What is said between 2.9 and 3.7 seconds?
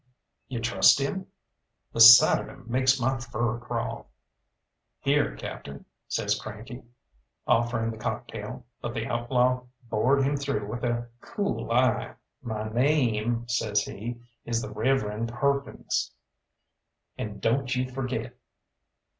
my fur